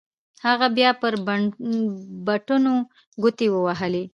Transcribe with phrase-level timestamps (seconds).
[0.45, 1.13] هغه بيا پر
[2.25, 2.73] بټنو
[3.23, 4.03] گوټې ووهلې.